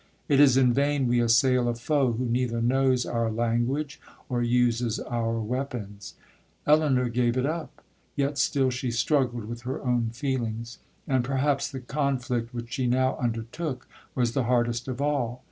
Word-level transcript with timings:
It 0.27 0.39
is 0.39 0.57
in 0.57 0.73
vain 0.73 1.07
we 1.07 1.19
assail 1.21 1.67
a 1.69 1.75
foe 1.75 2.13
who 2.13 2.25
neither 2.25 2.59
knows 2.59 3.05
our 3.05 3.29
language 3.29 4.01
or 4.29 4.41
uses 4.41 4.99
our 4.99 5.39
weapons. 5.39 6.15
Elinor 6.65 7.07
gave 7.07 7.37
it 7.37 7.45
up,—yet 7.45 8.39
still 8.39 8.71
she 8.71 8.89
struggled 8.89 9.45
with 9.45 9.61
her 9.61 9.79
own 9.83 10.09
feelings; 10.09 10.79
and 11.07 11.23
perhaps 11.23 11.69
the 11.69 11.81
conflict 11.81 12.51
which 12.51 12.73
she 12.73 12.87
now 12.87 13.15
undertook 13.17 13.87
was 14.15 14.31
the 14.31 14.45
hardest 14.45 14.87
of 14.87 15.03
all. 15.03 15.39